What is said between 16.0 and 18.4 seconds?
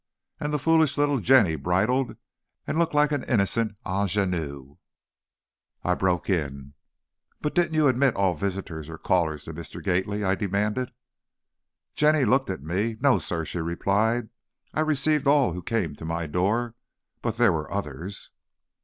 my door, but there were others!"